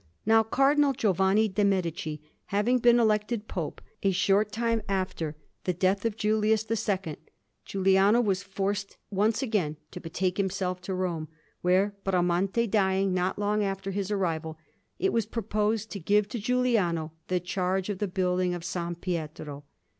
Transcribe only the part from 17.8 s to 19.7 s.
of the building of S. Pietro.